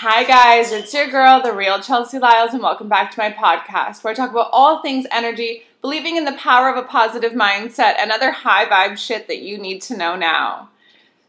[0.00, 4.04] Hi, guys, it's your girl, the real Chelsea Lyles, and welcome back to my podcast
[4.04, 7.94] where I talk about all things energy, believing in the power of a positive mindset,
[7.98, 10.68] and other high vibe shit that you need to know now.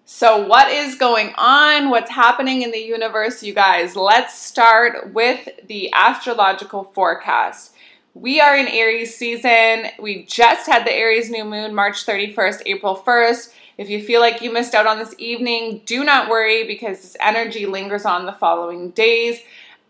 [0.03, 1.89] So, what is going on?
[1.89, 3.95] What's happening in the universe, you guys?
[3.95, 7.73] Let's start with the astrological forecast.
[8.15, 9.85] We are in Aries season.
[9.97, 13.53] We just had the Aries new moon March 31st, April 1st.
[13.77, 17.17] If you feel like you missed out on this evening, do not worry because this
[17.19, 19.39] energy lingers on the following days.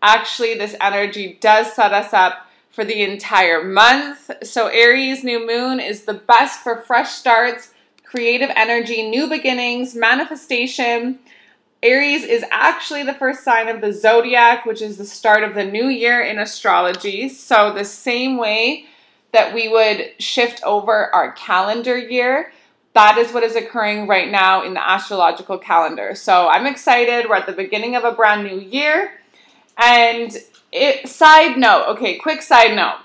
[0.02, 4.30] Actually, this energy does set us up for the entire month.
[4.42, 7.72] So, Aries new moon is the best for fresh starts,
[8.04, 11.18] creative energy, new beginnings, manifestation.
[11.82, 15.64] Aries is actually the first sign of the zodiac, which is the start of the
[15.64, 17.28] new year in astrology.
[17.28, 18.84] So, the same way
[19.32, 22.52] that we would shift over our calendar year,
[22.98, 26.16] that is what is occurring right now in the astrological calendar.
[26.16, 27.28] So, I'm excited.
[27.28, 29.12] We're at the beginning of a brand new year.
[29.76, 30.36] And
[30.72, 32.98] it, side note, okay, quick side note.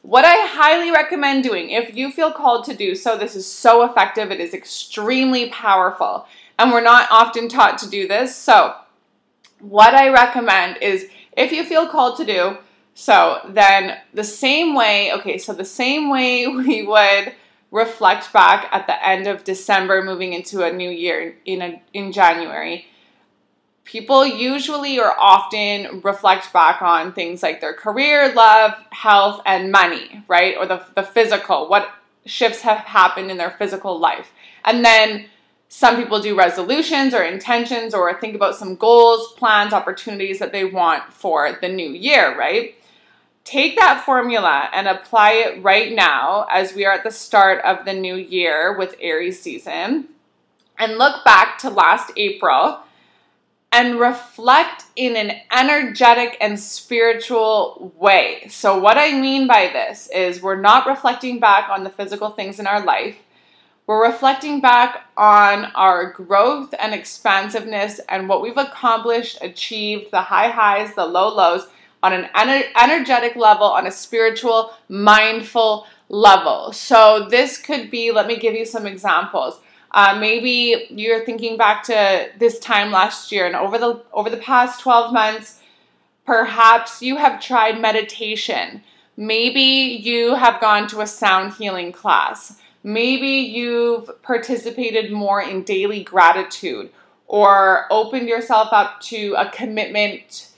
[0.00, 3.82] What I highly recommend doing, if you feel called to do so, this is so
[3.82, 4.30] effective.
[4.30, 6.26] It is extremely powerful
[6.58, 8.34] and we're not often taught to do this.
[8.34, 8.74] So,
[9.60, 12.56] what I recommend is if you feel called to do
[12.94, 17.34] so, then the same way, okay, so the same way we would
[17.70, 22.12] reflect back at the end of December moving into a new year in a, in
[22.12, 22.86] January.
[23.84, 30.22] People usually or often reflect back on things like their career, love, health, and money,
[30.28, 30.56] right?
[30.58, 31.90] Or the, the physical, what
[32.26, 34.30] shifts have happened in their physical life.
[34.64, 35.26] And then
[35.68, 40.64] some people do resolutions or intentions or think about some goals, plans, opportunities that they
[40.64, 42.74] want for the new year, right?
[43.48, 47.86] Take that formula and apply it right now as we are at the start of
[47.86, 50.08] the new year with Aries season.
[50.78, 52.80] And look back to last April
[53.72, 58.48] and reflect in an energetic and spiritual way.
[58.50, 62.60] So, what I mean by this is we're not reflecting back on the physical things
[62.60, 63.16] in our life
[63.88, 70.50] we're reflecting back on our growth and expansiveness and what we've accomplished, achieved, the high
[70.50, 71.68] highs, the low lows
[72.02, 76.72] on an ener- energetic level, on a spiritual, mindful level.
[76.72, 79.60] So, this could be, let me give you some examples.
[79.90, 84.36] Uh, maybe you're thinking back to this time last year and over the over the
[84.36, 85.62] past 12 months
[86.26, 88.82] perhaps you have tried meditation
[89.16, 96.02] maybe you have gone to a sound healing class Maybe you've participated more in daily
[96.02, 96.90] gratitude
[97.26, 100.48] or opened yourself up to a commitment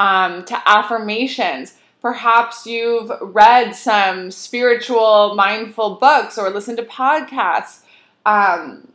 [0.00, 1.74] um, to affirmations.
[2.00, 7.82] Perhaps you've read some spiritual, mindful books or listened to podcasts.
[8.24, 8.88] Um,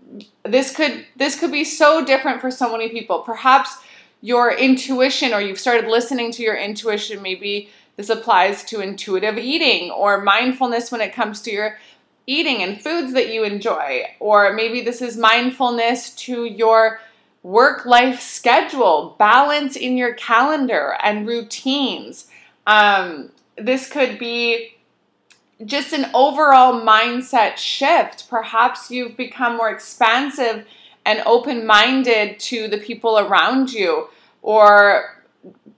[0.43, 3.19] this could this could be so different for so many people.
[3.19, 3.77] Perhaps
[4.21, 7.21] your intuition, or you've started listening to your intuition.
[7.21, 11.77] Maybe this applies to intuitive eating or mindfulness when it comes to your
[12.25, 16.99] eating and foods that you enjoy, or maybe this is mindfulness to your
[17.45, 22.25] work life schedule, balance in your calendar and routines.
[22.65, 24.77] Um, this could be
[25.63, 28.27] just an overall mindset shift.
[28.31, 30.65] Perhaps you've become more expansive
[31.05, 34.09] and open minded to the people around you,
[34.41, 35.23] or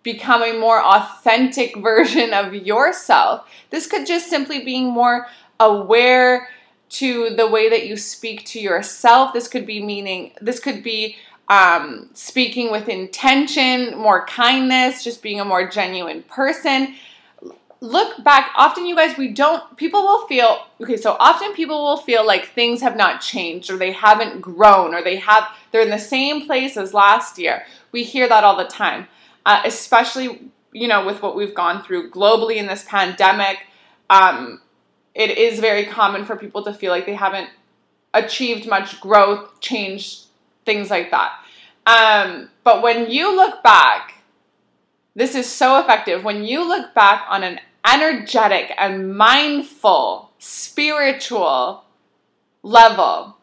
[0.03, 3.45] become a more authentic version of yourself.
[3.71, 5.27] This could just simply be more
[5.59, 6.47] aware
[6.89, 9.33] to the way that you speak to yourself.
[9.33, 11.17] This could be meaning, this could be
[11.49, 16.95] um, speaking with intention, more kindness, just being a more genuine person.
[17.79, 21.97] Look back, often you guys, we don't, people will feel, okay, so often people will
[21.97, 25.91] feel like things have not changed or they haven't grown or they have, they're in
[25.91, 27.65] the same place as last year.
[27.91, 29.07] We hear that all the time,
[29.45, 33.59] uh, especially, you know, with what we've gone through globally in this pandemic.
[34.09, 34.61] Um,
[35.13, 37.49] it is very common for people to feel like they haven't
[38.13, 40.23] achieved much growth, change,
[40.65, 41.31] things like that.
[41.87, 44.15] Um, but when you look back,
[45.15, 46.23] this is so effective.
[46.23, 51.85] When you look back on an energetic and mindful, spiritual
[52.61, 53.37] level,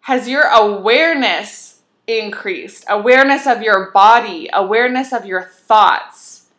[0.00, 2.84] has your awareness increased?
[2.90, 6.50] Awareness of your body, awareness of your thoughts?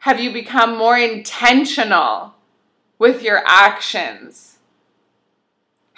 [0.00, 2.34] Have you become more intentional
[2.98, 4.51] with your actions?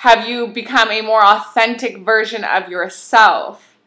[0.04, 3.78] Have you become a more authentic version of yourself?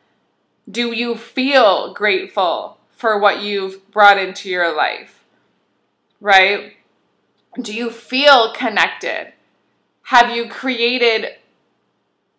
[0.68, 5.24] Do you feel grateful for what you've brought into your life?
[6.20, 6.74] Right?
[7.62, 9.34] Do you feel connected?
[10.06, 11.36] Have you created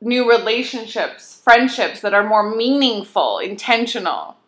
[0.01, 4.39] new relationships, friendships that are more meaningful, intentional?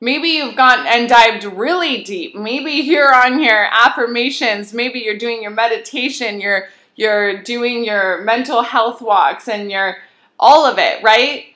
[0.00, 2.36] Maybe you've gone and dived really deep.
[2.36, 4.72] Maybe you're on your affirmations.
[4.72, 6.40] Maybe you're doing your meditation.
[6.40, 9.96] You're you're doing your mental health walks and you're
[10.38, 11.46] all of it, right?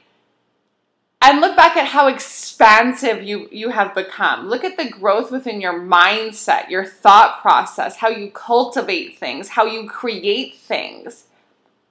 [1.20, 4.48] And look back at how expansive you, you have become.
[4.48, 9.66] Look at the growth within your mindset, your thought process, how you cultivate things, how
[9.66, 11.24] you create things.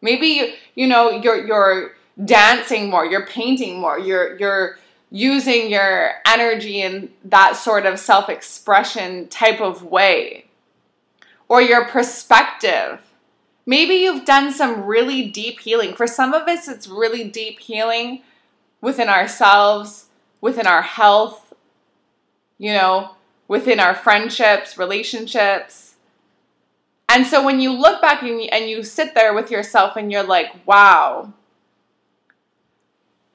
[0.02, 4.78] Maybe you, you know you're you're dancing more, you're painting more, you're you're
[5.12, 10.46] using your energy in that sort of self-expression type of way.
[11.50, 13.02] Or your perspective.
[13.70, 15.94] Maybe you've done some really deep healing.
[15.94, 18.24] For some of us it's really deep healing
[18.82, 20.06] within ourselves,
[20.42, 21.54] within our health,
[22.58, 23.12] you know,
[23.48, 25.96] within our friendships, relationships.
[27.10, 30.12] And so when you look back and you, and you sit there with yourself and
[30.12, 31.34] you're like, wow,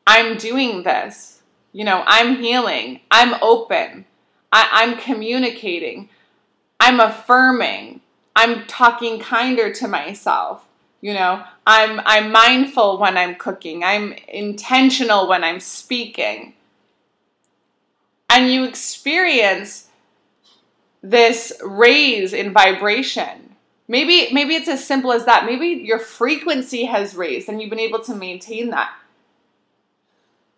[0.06, 1.42] I'm doing this.
[1.72, 3.00] You know, I'm healing.
[3.10, 4.04] I'm open.
[4.52, 6.10] I, I'm communicating.
[6.78, 8.01] I'm affirming.
[8.34, 10.64] I'm talking kinder to myself.
[11.00, 13.82] You know, I'm I'm mindful when I'm cooking.
[13.82, 16.54] I'm intentional when I'm speaking.
[18.30, 19.88] And you experience
[21.02, 23.56] this raise in vibration.
[23.88, 25.44] Maybe maybe it's as simple as that.
[25.44, 28.94] Maybe your frequency has raised and you've been able to maintain that.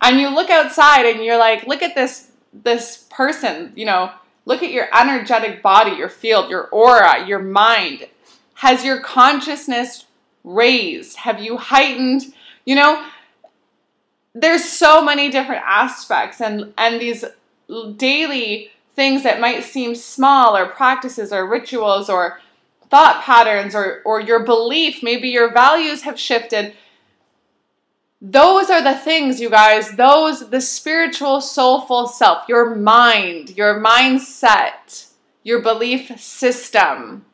[0.03, 4.13] And you look outside and you're like, look at this this person, you know,
[4.45, 8.09] look at your energetic body, your field, your aura, your mind.
[8.55, 10.05] Has your consciousness
[10.43, 11.17] raised?
[11.19, 12.33] Have you heightened?
[12.65, 13.07] You know,
[14.35, 17.25] there's so many different aspects and and these
[17.97, 22.41] daily things that might seem small or practices or rituals or
[22.91, 26.75] thought patterns or or your belief, maybe your values have shifted.
[28.27, 35.11] Those are the things, you guys, those the spiritual soulful self, your mind, your mindset,
[35.43, 37.27] your belief system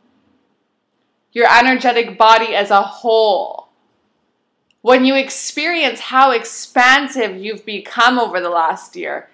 [1.33, 3.69] your energetic body as a whole.
[4.83, 9.29] When you experience how expansive you've become over the last year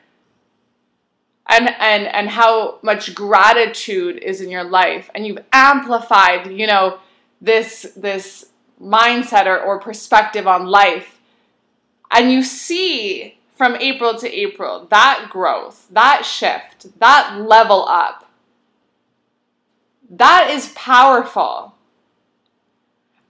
[1.48, 6.98] and, and, and how much gratitude is in your life, and you've amplified, you know,
[7.40, 8.46] this, this
[8.82, 11.15] mindset or, or perspective on life,
[12.10, 18.30] and you see from April to April that growth, that shift, that level up,
[20.10, 21.74] that is powerful.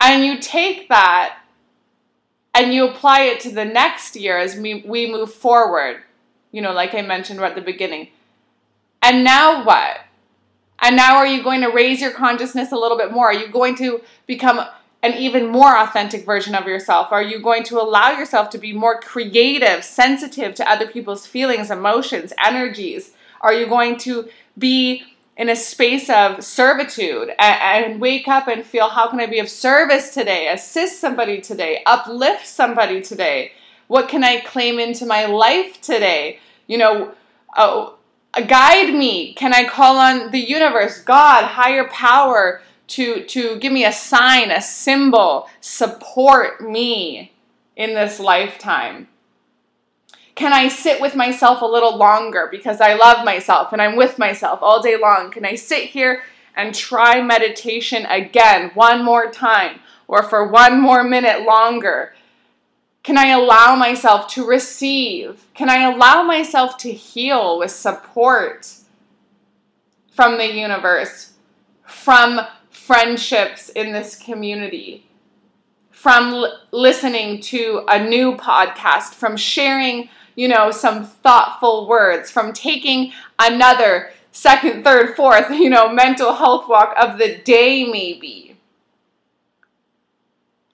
[0.01, 1.39] And you take that
[2.55, 6.03] and you apply it to the next year as we, we move forward,
[6.53, 8.09] you know, like I mentioned right at the beginning.
[9.03, 10.01] And now what?
[10.81, 13.27] And now are you going to raise your consciousness a little bit more?
[13.27, 14.61] Are you going to become
[15.07, 17.13] an even more authentic version of yourself?
[17.13, 21.71] Are you going to allow yourself to be more creative, sensitive to other people's feelings,
[21.71, 23.13] emotions, energies?
[23.41, 25.05] Are you going to be
[25.37, 29.49] in a space of servitude and, wake up and feel how can I be of
[29.49, 33.53] service today, assist somebody today, uplift somebody today?
[33.87, 36.41] What can I claim into my life today?
[36.67, 37.15] You know,
[37.57, 37.91] uh,
[38.49, 39.35] guide me.
[39.35, 44.51] Can I call on the universe, God, higher power to, to give me a sign,
[44.51, 47.33] a symbol, support me
[47.77, 49.09] in this lifetime?
[50.35, 54.19] Can I sit with myself a little longer because I love myself and I'm with
[54.19, 55.31] myself all day long?
[55.31, 56.23] Can I sit here
[56.55, 62.15] and try meditation again one more time or for one more minute longer?
[63.03, 65.47] Can I allow myself to receive?
[65.55, 68.75] Can I allow myself to heal with support
[70.11, 71.35] from the universe,
[71.85, 72.41] from
[72.87, 75.07] friendships in this community,
[75.91, 82.53] from l- listening to a new podcast, from sharing you know, some thoughtful words, from
[82.53, 88.57] taking another second, third, fourth, you know, mental health walk of the day, maybe.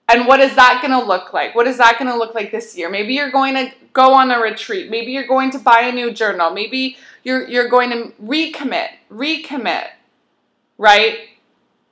[0.08, 1.54] And what is that going to look like?
[1.54, 2.90] What is that going to look like this year?
[2.90, 4.90] Maybe you're going to go on a retreat.
[4.90, 6.50] Maybe you're going to buy a new journal.
[6.50, 9.86] Maybe you're, you're going to recommit, recommit,
[10.76, 11.18] right?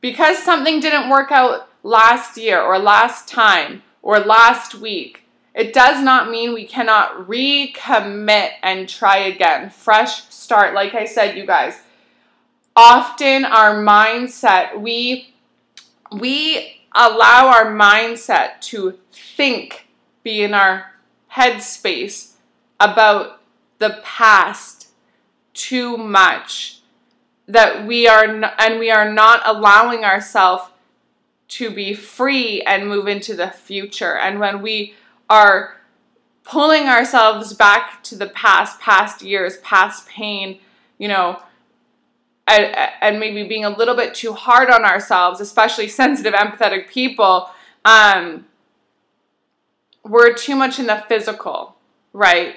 [0.00, 6.02] Because something didn't work out last year or last time or last week it does
[6.02, 9.71] not mean we cannot recommit and try again.
[9.71, 10.75] Fresh start.
[10.75, 11.80] Like I said, you guys,
[12.76, 15.35] often our mindset, we
[16.12, 19.87] we allow our mindset to think,
[20.23, 20.92] be in our
[21.33, 22.33] headspace
[22.78, 23.40] about
[23.78, 24.88] the past
[25.52, 26.80] too much
[27.52, 30.64] that we are n- and we are not allowing ourselves
[31.49, 34.95] to be free and move into the future and when we
[35.28, 35.76] are
[36.45, 40.59] pulling ourselves back to the past, past years, past pain,
[40.99, 41.40] you know,
[42.47, 47.50] and, and maybe being a little bit too hard on ourselves, especially sensitive, empathetic people,
[47.85, 48.47] um,
[50.04, 51.76] we're too much in the physical,
[52.12, 52.57] right?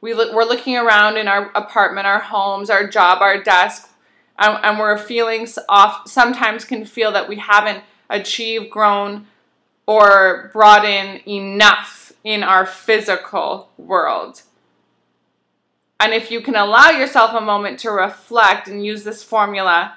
[0.00, 3.90] We look, we're looking around in our apartment, our homes, our job, our desk,
[4.38, 6.08] Um, and, and we're feeling off.
[6.08, 9.26] Sometimes can feel that we haven't achieved, grown,
[9.86, 14.42] or brought in enough in our physical world.
[16.00, 19.96] And if you can allow yourself a moment to reflect and use this formula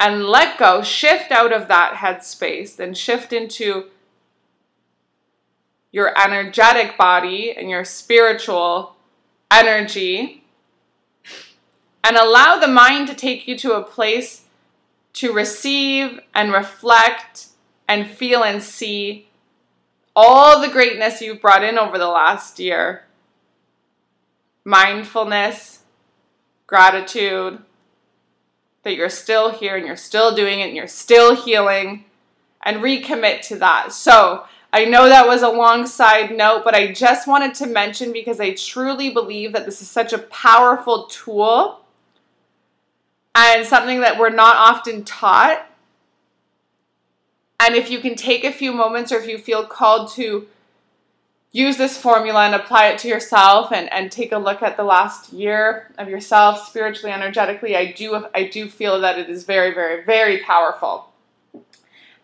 [0.00, 3.86] and let go, shift out of that headspace, then shift into
[5.90, 8.96] your energetic body and your spiritual
[9.50, 10.44] energy
[12.04, 14.44] and allow the mind to take you to a place
[15.14, 17.48] to receive and reflect
[17.88, 19.28] and feel and see
[20.14, 23.04] all the greatness you've brought in over the last year
[24.64, 25.84] mindfulness,
[26.66, 27.58] gratitude,
[28.82, 32.04] that you're still here and you're still doing it and you're still healing,
[32.62, 33.92] and recommit to that.
[33.92, 38.12] So, I know that was a long side note, but I just wanted to mention
[38.12, 41.80] because I truly believe that this is such a powerful tool
[43.38, 45.64] and something that we're not often taught.
[47.60, 50.48] And if you can take a few moments or if you feel called to
[51.50, 54.84] use this formula and apply it to yourself and, and take a look at the
[54.84, 59.72] last year of yourself spiritually, energetically, I do I do feel that it is very,
[59.72, 61.10] very, very powerful.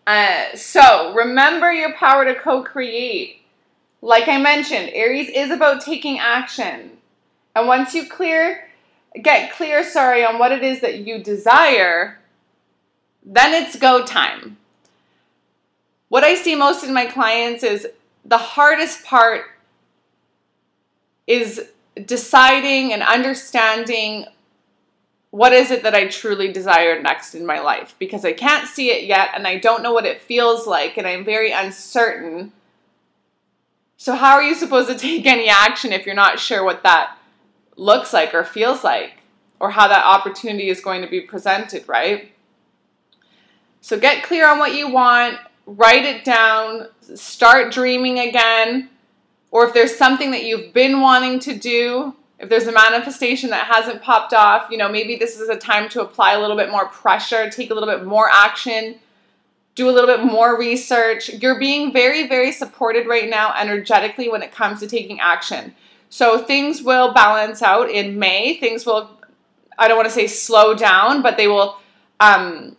[0.05, 3.41] Uh, so remember your power to co-create.
[4.01, 6.91] Like I mentioned, Aries is about taking action.
[7.55, 8.69] And once you clear,
[9.21, 12.19] get clear, sorry, on what it is that you desire,
[13.23, 14.57] then it's go time.
[16.09, 17.87] What I see most in my clients is
[18.23, 19.45] the hardest part
[21.27, 21.69] is
[22.05, 24.25] deciding and understanding
[25.31, 27.95] what is it that I truly desire next in my life?
[27.99, 31.05] Because I can't see it yet and I don't know what it feels like and
[31.05, 32.53] I'm very uncertain.
[33.97, 37.17] So, how are you supposed to take any action if you're not sure what that
[37.75, 39.21] looks like or feels like
[39.59, 42.31] or how that opportunity is going to be presented, right?
[43.81, 48.89] So, get clear on what you want, write it down, start dreaming again.
[49.51, 53.67] Or if there's something that you've been wanting to do, if there's a manifestation that
[53.67, 56.69] hasn't popped off, you know, maybe this is a time to apply a little bit
[56.69, 58.99] more pressure, take a little bit more action,
[59.75, 61.29] do a little bit more research.
[61.29, 65.73] You're being very, very supported right now energetically when it comes to taking action.
[66.15, 68.57] So things will balance out in May.
[68.57, 69.19] Things will,
[69.77, 71.77] I don't want to say slow down, but they will
[72.21, 72.77] um,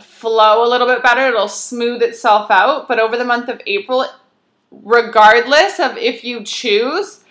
[0.00, 1.20] flow a little bit better.
[1.20, 2.88] It'll smooth itself out.
[2.88, 4.06] But over the month of April,
[4.70, 7.22] regardless of if you choose,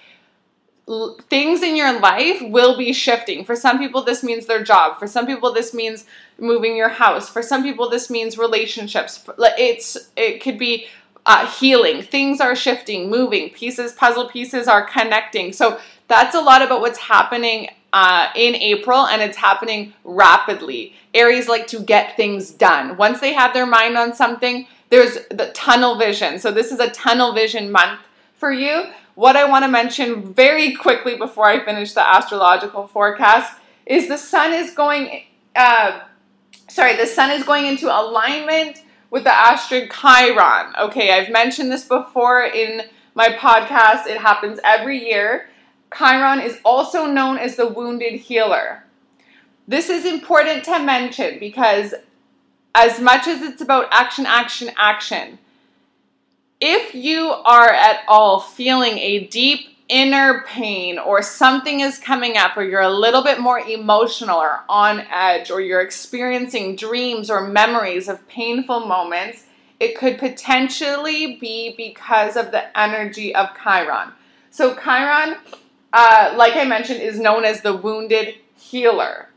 [1.27, 3.43] things in your life will be shifting.
[3.43, 4.99] For some people, this means their job.
[4.99, 6.05] For some people, this means
[6.37, 7.27] moving your house.
[7.27, 9.27] For some people, this means relationships.
[9.57, 10.85] It's it could be
[11.25, 12.01] uh, healing.
[12.01, 13.49] Things are shifting, moving.
[13.51, 15.53] Pieces, puzzle pieces are connecting.
[15.53, 20.95] So that's a lot about what's happening uh, in April, and it's happening rapidly.
[21.13, 22.97] Aries like to get things done.
[22.97, 26.39] Once they have their mind on something, there's the tunnel vision.
[26.39, 27.99] So this is a tunnel vision month
[28.35, 28.85] for you
[29.19, 34.17] what I want to mention very quickly before I finish the astrological forecast is the
[34.17, 35.23] sun is going,
[35.57, 36.03] uh,
[36.69, 38.81] sorry, the sun is going into alignment
[39.11, 40.73] with the asteroid Chiron.
[40.79, 42.83] Okay, I've mentioned this before in
[43.15, 44.07] my podcast.
[44.07, 45.49] It happens every year.
[45.95, 48.83] Chiron is also known as the wounded healer.
[49.67, 51.93] This is important to mention because,
[52.75, 55.39] as much as it's about action, action, action,
[56.61, 62.55] if you are at all feeling a deep inner pain or something is coming up
[62.55, 67.47] or you're a little bit more emotional or on edge or you're experiencing dreams or
[67.47, 69.45] memories of painful moments,
[69.79, 74.11] it could potentially be because of the energy of Chiron.
[74.51, 75.37] So, Chiron,
[75.91, 79.29] uh, like I mentioned, is known as the wounded healer.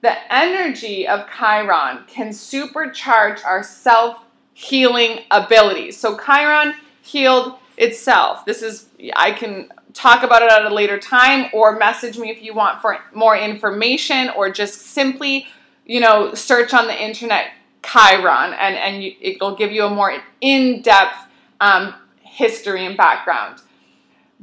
[0.00, 4.20] The energy of Chiron can supercharge our self
[4.58, 5.96] healing abilities.
[5.96, 8.44] So Chiron healed itself.
[8.44, 12.42] This is, I can talk about it at a later time or message me if
[12.42, 15.46] you want for more information or just simply,
[15.86, 20.12] you know, search on the internet Chiron and, and you, it'll give you a more
[20.40, 21.16] in depth
[21.60, 23.62] um, history and background.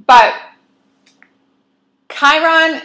[0.08, 0.34] But
[2.10, 2.82] Chiron,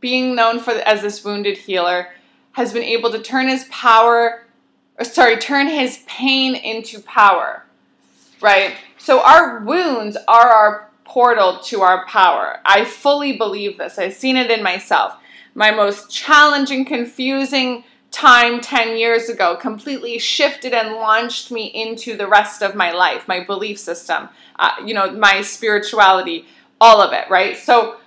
[0.00, 2.08] being known for as this wounded healer,
[2.52, 4.46] has been able to turn his power
[4.98, 7.64] or sorry, turn his pain into power,
[8.40, 8.74] right?
[9.06, 12.58] So our wounds are our portal to our power.
[12.64, 14.00] I fully believe this.
[14.00, 15.14] I've seen it in myself.
[15.54, 22.26] My most challenging, confusing time 10 years ago completely shifted and launched me into the
[22.26, 26.44] rest of my life, my belief system, uh, you know, my spirituality,
[26.80, 27.56] all of it, right?
[27.56, 27.98] So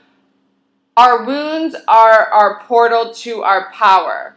[0.97, 4.35] our wounds are our portal to our power.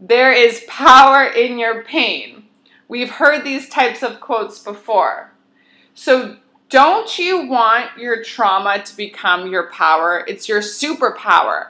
[0.00, 2.44] There is power in your pain.
[2.88, 5.30] We've heard these types of quotes before.
[5.94, 6.36] So,
[6.68, 10.24] don't you want your trauma to become your power?
[10.28, 11.68] It's your superpower.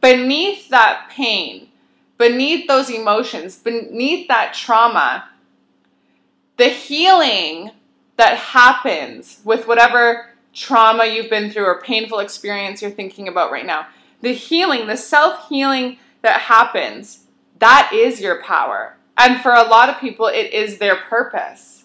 [0.00, 1.68] Beneath that pain,
[2.18, 5.28] beneath those emotions, beneath that trauma,
[6.56, 7.70] the healing
[8.16, 13.64] that happens with whatever trauma you've been through or painful experience you're thinking about right
[13.64, 13.86] now,
[14.20, 17.26] the healing, the self healing that happens,
[17.60, 18.96] that is your power.
[19.16, 21.79] And for a lot of people, it is their purpose.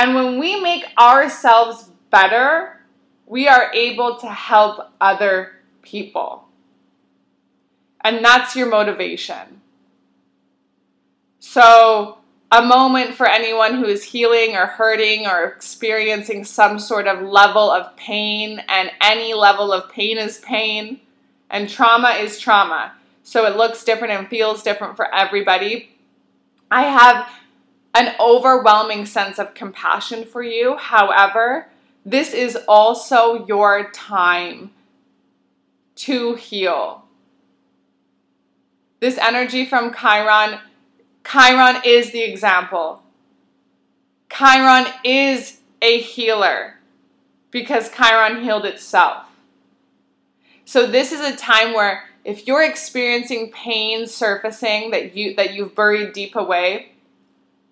[0.00, 2.80] And when we make ourselves better,
[3.26, 5.52] we are able to help other
[5.82, 6.48] people.
[8.00, 9.60] And that's your motivation.
[11.38, 12.16] So,
[12.50, 17.70] a moment for anyone who is healing or hurting or experiencing some sort of level
[17.70, 21.00] of pain, and any level of pain is pain,
[21.50, 22.94] and trauma is trauma.
[23.22, 25.90] So it looks different and feels different for everybody.
[26.70, 27.28] I have
[27.94, 30.76] an overwhelming sense of compassion for you.
[30.76, 31.68] However,
[32.04, 34.70] this is also your time
[35.96, 37.04] to heal.
[39.00, 40.60] This energy from Chiron
[41.24, 43.02] Chiron is the example.
[44.32, 46.76] Chiron is a healer
[47.50, 49.26] because Chiron healed itself.
[50.64, 55.74] So this is a time where if you're experiencing pain surfacing that you that you've
[55.74, 56.89] buried deep away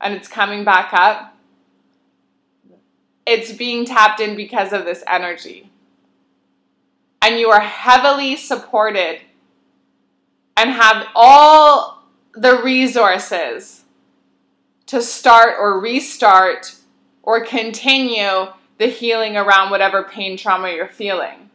[0.01, 1.37] and it's coming back up,
[3.27, 5.71] it's being tapped in because of this energy.
[7.21, 9.21] And you are heavily supported
[10.57, 13.85] and have all the resources
[14.87, 16.77] to start or restart
[17.23, 18.47] or continue
[18.79, 21.51] the healing around whatever pain trauma you're feeling.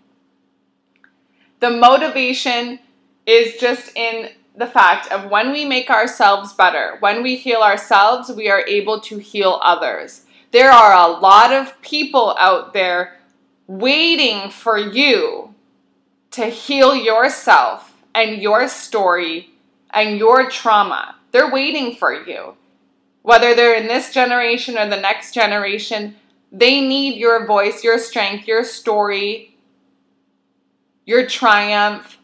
[1.59, 2.79] The motivation
[3.25, 8.31] is just in the fact of when we make ourselves better, when we heal ourselves,
[8.31, 10.21] we are able to heal others.
[10.51, 13.17] There are a lot of people out there
[13.65, 15.55] waiting for you
[16.31, 19.49] to heal yourself and your story
[19.89, 21.15] and your trauma.
[21.31, 22.55] They're waiting for you.
[23.23, 26.15] Whether they're in this generation or the next generation,
[26.51, 29.55] they need your voice, your strength, your story,
[31.05, 32.19] your triumph.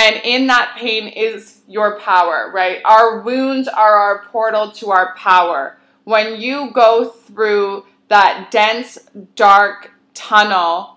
[0.00, 2.80] And in that pain is your power, right?
[2.86, 5.76] Our wounds are our portal to our power.
[6.04, 8.96] When you go through that dense,
[9.34, 10.96] dark tunnel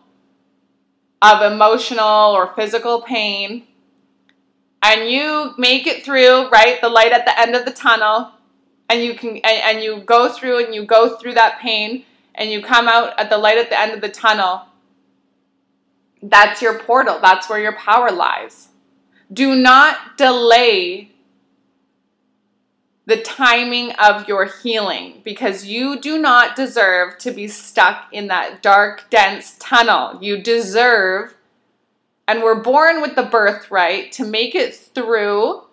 [1.21, 3.67] of emotional or physical pain,
[4.81, 6.79] and you make it through, right?
[6.79, 8.31] The light at the end of the tunnel,
[8.87, 12.49] and you can and, and you go through and you go through that pain and
[12.49, 14.61] you come out at the light at the end of the tunnel.
[16.21, 17.19] That's your portal.
[17.21, 18.69] That's where your power lies.
[19.33, 21.09] Do not delay
[23.05, 28.61] the timing of your healing because you do not deserve to be stuck in that
[28.61, 30.19] dark, dense tunnel.
[30.21, 31.35] You deserve
[32.27, 35.63] and we're born with the birthright to make it through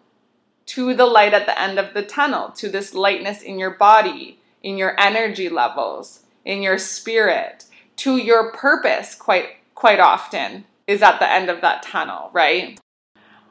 [0.67, 4.39] to the light at the end of the tunnel, to this lightness in your body,
[4.63, 7.65] in your energy levels, in your spirit,
[7.97, 12.79] to your purpose quite quite often is at the end of that tunnel, right?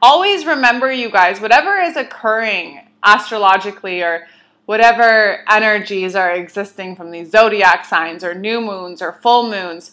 [0.02, 4.26] Always remember you guys, whatever is occurring astrologically or
[4.64, 9.92] whatever energies are existing from these zodiac signs or new moons or full moons,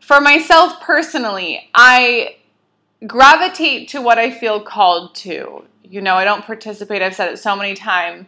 [0.00, 2.36] for myself personally, I
[3.06, 5.64] gravitate to what I feel called to.
[5.82, 8.26] You know, I don't participate, I've said it so many times,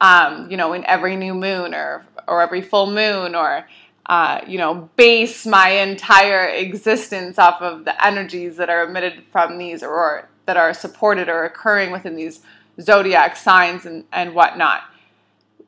[0.00, 3.66] um, you know, in every new moon or, or every full moon or,
[4.08, 9.58] uh, you know, base my entire existence off of the energies that are emitted from
[9.58, 12.40] these or, that are supported or occurring within these
[12.80, 14.80] zodiac signs and, and whatnot.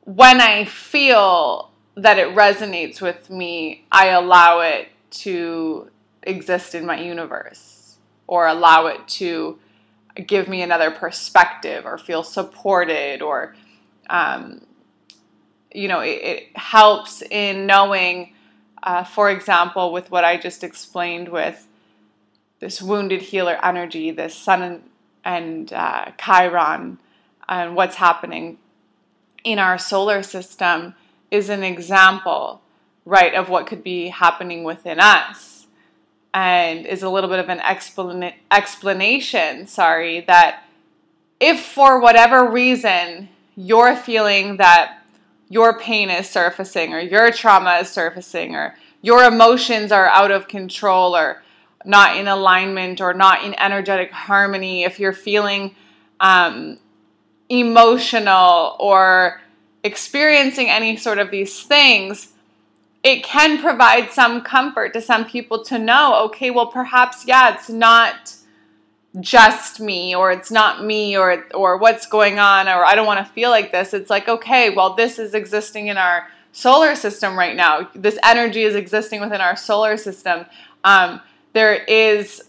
[0.05, 5.91] When I feel that it resonates with me, I allow it to
[6.23, 9.59] exist in my universe or allow it to
[10.25, 13.55] give me another perspective or feel supported or
[14.09, 14.61] um,
[15.73, 18.33] you know it, it, helps in knowing
[18.83, 21.67] uh, for example with what i just explained with
[22.59, 24.83] this wounded healer energy this sun and,
[25.23, 26.97] and uh, chiron
[27.47, 28.57] and what's happening
[29.43, 30.95] in our solar system
[31.29, 32.61] is an example,
[33.05, 35.67] right, of what could be happening within us.
[36.33, 40.63] And is a little bit of an explana- explanation, sorry, that
[41.41, 45.00] if for whatever reason you're feeling that
[45.51, 50.47] your pain is surfacing or your trauma is surfacing or your emotions are out of
[50.47, 51.43] control or
[51.83, 55.75] not in alignment or not in energetic harmony, if you're feeling
[56.21, 56.79] um,
[57.49, 59.41] emotional or
[59.83, 62.31] experiencing any sort of these things,
[63.03, 67.69] it can provide some comfort to some people to know okay, well, perhaps, yeah, it's
[67.69, 68.35] not
[69.19, 73.25] just me or it's not me or or what's going on or I don't want
[73.25, 73.93] to feel like this.
[73.93, 77.89] It's like, okay, well this is existing in our solar system right now.
[77.93, 80.45] This energy is existing within our solar system.
[80.83, 81.21] Um,
[81.53, 82.41] there is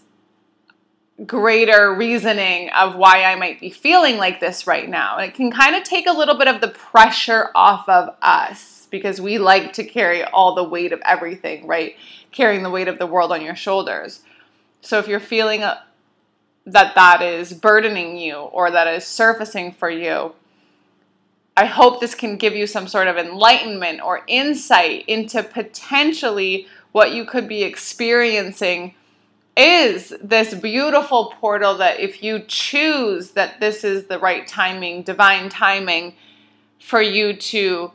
[1.25, 5.17] greater reasoning of why I might be feeling like this right now.
[5.17, 8.87] And it can kind of take a little bit of the pressure off of us
[8.89, 11.95] because we like to carry all the weight of everything, right?
[12.31, 14.21] Carrying the weight of the world on your shoulders.
[14.81, 15.83] So if you're feeling a,
[16.65, 20.33] that that is burdening you or that is surfacing for you,
[21.55, 27.11] I hope this can give you some sort of enlightenment or insight into potentially what
[27.11, 28.95] you could be experiencing
[29.55, 35.49] is this beautiful portal that if you choose that this is the right timing, divine
[35.49, 36.15] timing
[36.79, 37.91] for you to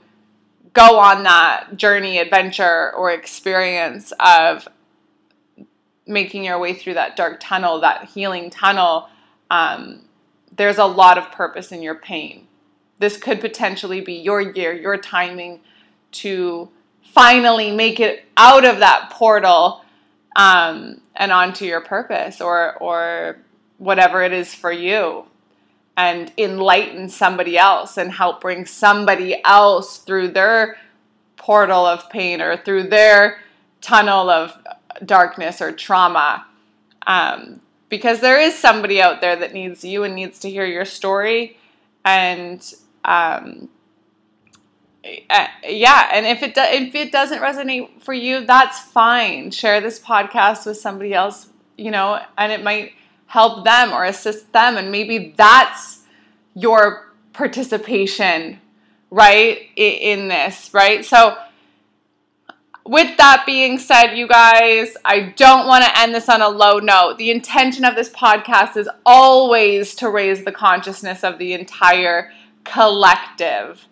[0.72, 4.68] go on that journey, adventure, or experience of
[6.08, 9.08] making your way through that dark tunnel, that healing tunnel,
[9.50, 10.02] um,
[10.56, 12.46] there's a lot of purpose in your pain.
[12.98, 15.60] This could potentially be your year, your timing
[16.10, 16.68] to
[17.02, 19.84] finally make it out of that portal
[20.36, 23.38] um, and onto your purpose or or
[23.78, 25.24] whatever it is for you
[25.96, 30.76] and enlighten somebody else and help bring somebody else through their
[31.36, 33.40] portal of pain or through their
[33.80, 34.56] tunnel of
[35.04, 36.46] darkness or trauma.
[37.06, 40.84] Um, because there is somebody out there that needs you and needs to hear your
[40.84, 41.56] story.
[42.04, 42.62] And
[43.04, 43.68] um,
[45.30, 49.50] uh, yeah, and if it do, if it doesn't resonate for you, that's fine.
[49.50, 52.92] Share this podcast with somebody else, you know, and it might
[53.26, 56.02] help them or assist them, and maybe that's
[56.54, 58.60] your participation,
[59.10, 61.04] right, in this, right?
[61.04, 61.36] So
[62.88, 66.78] with that being said, you guys, I don't want to end this on a low
[66.78, 67.18] note.
[67.18, 72.32] The intention of this podcast is always to raise the consciousness of the entire
[72.64, 73.86] collective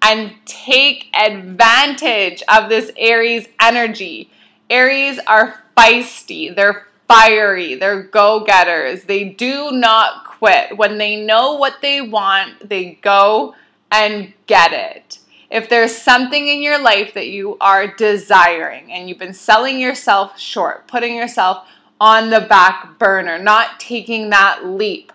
[0.00, 4.30] and take advantage of this Aries energy.
[4.70, 10.78] Aries are feisty, they're fiery, they're go getters, they do not quit.
[10.78, 13.54] When they know what they want, they go
[13.90, 15.17] and get it.
[15.50, 20.38] If there's something in your life that you are desiring and you've been selling yourself
[20.38, 21.66] short, putting yourself
[22.00, 25.12] on the back burner, not taking that leap,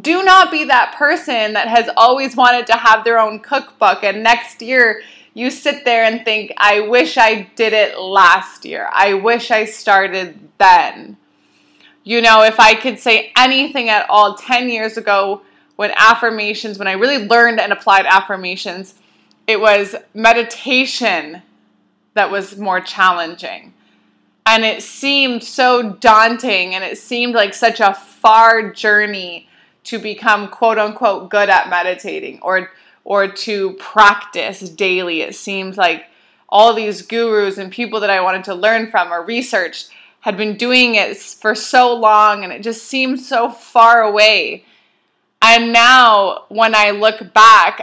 [0.00, 4.22] do not be that person that has always wanted to have their own cookbook and
[4.22, 5.02] next year
[5.36, 8.88] you sit there and think, I wish I did it last year.
[8.90, 11.18] I wish I started then.
[12.04, 15.42] You know, if I could say anything at all 10 years ago
[15.76, 18.94] when affirmations, when I really learned and applied affirmations,
[19.46, 21.42] it was meditation
[22.14, 23.72] that was more challenging.
[24.44, 29.48] And it seemed so daunting and it seemed like such a far journey
[29.84, 32.70] to become quote unquote good at meditating or
[33.04, 35.20] or to practice daily.
[35.20, 36.06] It seems like
[36.48, 39.86] all these gurus and people that I wanted to learn from or research
[40.20, 44.64] had been doing it for so long and it just seemed so far away.
[45.40, 47.80] And now when I look back,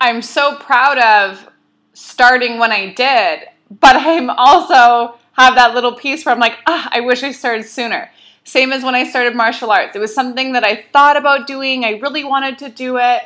[0.00, 1.48] I'm so proud of
[1.92, 6.88] starting when I did, but I'm also have that little piece where I'm like, ah,
[6.92, 8.10] I wish I started sooner.
[8.44, 9.94] Same as when I started martial arts.
[9.94, 11.84] It was something that I thought about doing.
[11.84, 13.22] I really wanted to do it.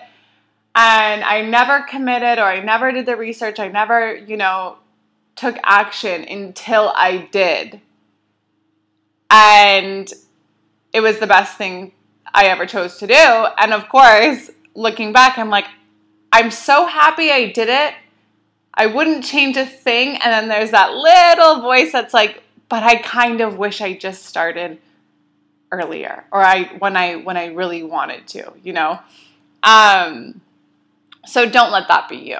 [0.74, 3.60] And I never committed or I never did the research.
[3.60, 4.78] I never, you know,
[5.36, 7.80] took action until I did.
[9.30, 10.12] And
[10.92, 11.92] it was the best thing
[12.34, 13.14] I ever chose to do.
[13.14, 15.66] And of course, looking back, I'm like,
[16.32, 17.94] I'm so happy I did it.
[18.74, 20.16] I wouldn't change a thing.
[20.16, 24.24] And then there's that little voice that's like, but I kind of wish I just
[24.24, 24.78] started
[25.70, 29.00] earlier or I when I when I really wanted to, you know.
[29.62, 30.40] Um
[31.26, 32.38] so don't let that be you.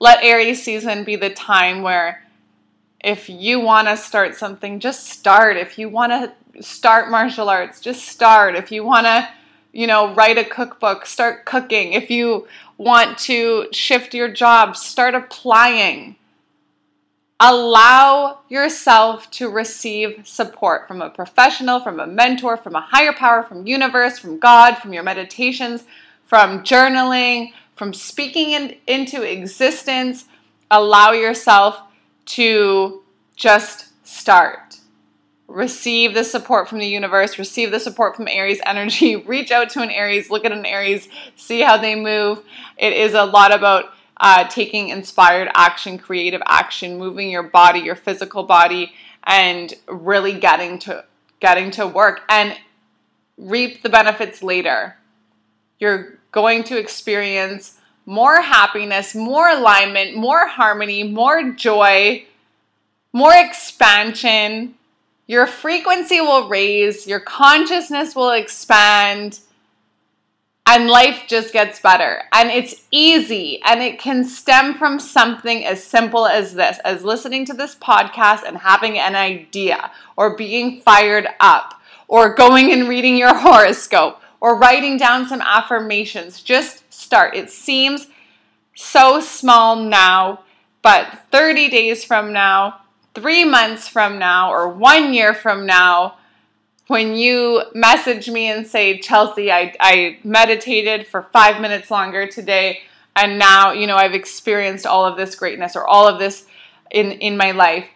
[0.00, 2.24] Let Aries season be the time where
[3.00, 5.56] if you want to start something, just start.
[5.56, 8.54] If you want to start martial arts, just start.
[8.54, 9.28] If you want to
[9.72, 11.94] you know, write a cookbook, start cooking.
[11.94, 16.16] If you want to shift your job, start applying.
[17.40, 23.42] Allow yourself to receive support from a professional, from a mentor, from a higher power,
[23.42, 25.84] from universe, from God, from your meditations,
[26.24, 30.26] from journaling, from speaking in, into existence.
[30.70, 31.80] Allow yourself
[32.26, 33.02] to
[33.34, 34.61] just start.
[35.52, 39.82] Receive the support from the universe, receive the support from Aries energy, reach out to
[39.82, 42.42] an Aries, look at an Aries, see how they move.
[42.78, 47.96] It is a lot about uh, taking inspired action, creative action, moving your body, your
[47.96, 48.92] physical body,
[49.24, 51.04] and really getting to
[51.40, 52.56] getting to work and
[53.36, 54.96] reap the benefits later.
[55.78, 62.24] You're going to experience more happiness, more alignment, more harmony, more joy,
[63.12, 64.76] more expansion.
[65.26, 69.40] Your frequency will raise, your consciousness will expand,
[70.66, 72.22] and life just gets better.
[72.32, 77.44] And it's easy, and it can stem from something as simple as this as listening
[77.46, 83.16] to this podcast and having an idea, or being fired up, or going and reading
[83.16, 86.42] your horoscope, or writing down some affirmations.
[86.42, 87.36] Just start.
[87.36, 88.08] It seems
[88.74, 90.40] so small now,
[90.82, 92.81] but 30 days from now,
[93.14, 96.18] three months from now, or one year from now,
[96.86, 102.80] when you message me and say, Chelsea, I, I meditated for five minutes longer today,
[103.14, 106.46] and now, you know, I've experienced all of this greatness or all of this
[106.90, 107.86] in, in my life.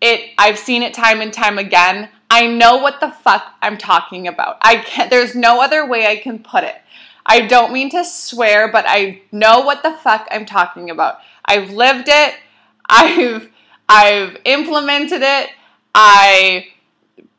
[0.00, 2.10] It I've seen it time and time again.
[2.28, 4.58] I know what the fuck I'm talking about.
[4.60, 6.76] I can't there's no other way I can put it.
[7.24, 11.18] I don't mean to swear, but I know what the fuck I'm talking about.
[11.44, 12.34] I've lived it.
[12.88, 13.50] I've
[13.88, 15.50] I've implemented it.
[15.94, 16.68] I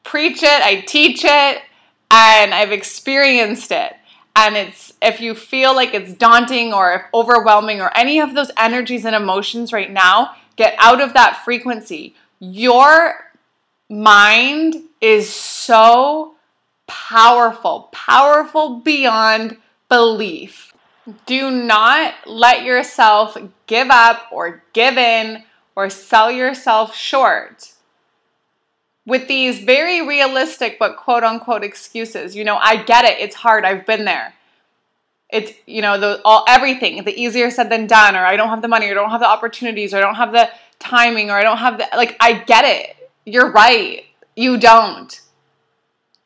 [0.03, 1.61] preach it, I teach it,
[2.09, 3.93] and I've experienced it.
[4.35, 9.03] And it's if you feel like it's daunting or overwhelming or any of those energies
[9.03, 12.15] and emotions right now, get out of that frequency.
[12.39, 13.31] Your
[13.89, 16.35] mind is so
[16.87, 19.57] powerful, powerful beyond
[19.89, 20.73] belief.
[21.25, 25.43] Do not let yourself give up or give in
[25.77, 27.73] or sell yourself short
[29.05, 32.35] with these very realistic but quote unquote excuses.
[32.35, 33.19] You know, I get it.
[33.19, 33.63] It's hard.
[33.63, 34.33] I've been there.
[35.29, 38.63] It's, you know, the all everything, the easier said than done, or I don't have
[38.63, 41.33] the money, or I don't have the opportunities, or I don't have the timing, or
[41.33, 43.11] I don't have the like I get it.
[43.25, 44.03] You're right.
[44.35, 45.21] You don't.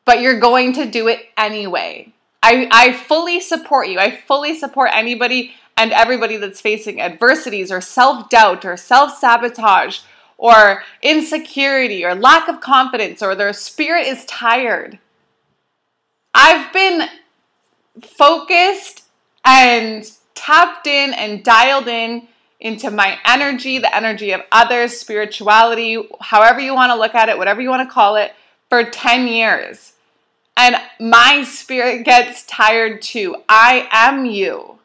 [0.06, 2.12] But you're going to do it anyway.
[2.42, 3.98] I, I fully support you.
[3.98, 10.00] I fully support anybody and everybody that's facing adversities or self doubt or self sabotage
[10.36, 14.98] or insecurity or lack of confidence or their spirit is tired.
[16.34, 17.08] I've been
[18.02, 19.04] focused
[19.44, 22.28] and tapped in and dialed in
[22.60, 27.36] into my energy, the energy of others, spirituality, however you want to look at it,
[27.36, 28.32] whatever you want to call it,
[28.68, 29.92] for 10 years.
[30.56, 33.36] And my spirit gets tired too.
[33.48, 34.78] I am you.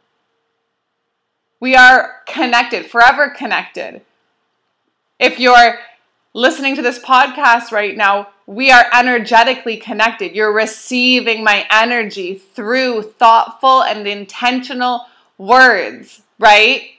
[1.59, 4.01] We are connected, forever connected.
[5.17, 5.79] If you're
[6.35, 10.35] listening to this podcast right now, we are energetically connected.
[10.35, 15.07] You're receiving my energy through thoughtful and intentional
[15.39, 16.91] words, right?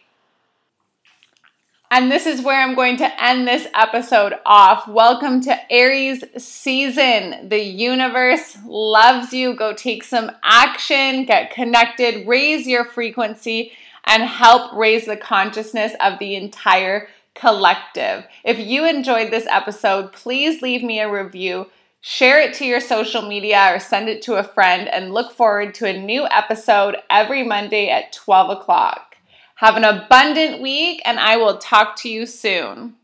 [1.91, 4.89] And this is where I'm going to end this episode off.
[4.89, 7.49] Welcome to Aries season.
[7.49, 9.55] The universe loves you.
[9.55, 13.73] Go take some action, get connected, raise your frequency,
[14.09, 18.27] and help raise the consciousness of the entire collective.
[18.43, 21.67] If you enjoyed this episode, please leave me a review,
[22.01, 25.75] share it to your social media, or send it to a friend, and look forward
[25.75, 29.17] to a new episode every Monday at 12 o'clock.
[29.57, 32.95] Have an abundant week, and I will talk to you soon.